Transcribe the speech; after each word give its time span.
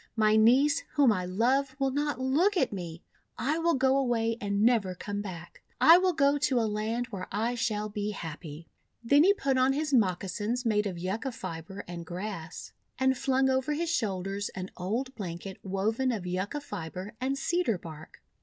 My 0.15 0.35
niece, 0.35 0.83
whom 0.95 1.11
I 1.11 1.25
love, 1.25 1.75
will 1.77 1.91
not 1.91 2.19
look 2.19 2.57
at 2.57 2.73
me. 2.73 3.03
I 3.37 3.59
will 3.59 3.75
go 3.75 3.95
away 3.97 4.35
and 4.41 4.63
never 4.63 4.95
come 4.95 5.21
back. 5.21 5.61
I 5.79 5.99
will 5.99 6.13
go 6.13 6.39
to 6.39 6.59
a 6.59 6.65
land 6.67 7.05
where 7.11 7.27
I 7.31 7.53
shall 7.53 7.87
be 7.87 8.09
happy." 8.09 8.67
Then 9.03 9.23
he 9.23 9.35
put 9.35 9.59
on 9.59 9.73
his 9.73 9.93
moccasins 9.93 10.65
made 10.65 10.87
of 10.87 10.97
Yucca 10.97 11.31
fibre 11.31 11.83
and 11.87 12.03
grass, 12.03 12.73
and 12.97 13.15
flung 13.15 13.47
over 13.47 13.73
his 13.73 13.91
shoulders 13.91 14.49
an 14.55 14.71
old 14.75 15.13
blanket 15.13 15.57
woven 15.61 16.11
of 16.11 16.25
Yucca 16.25 16.61
fibre 16.61 17.13
and 17.21 17.37
Cedar 17.37 17.77
bark. 17.77 18.23